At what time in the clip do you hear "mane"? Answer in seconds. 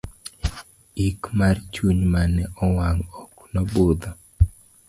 2.13-2.43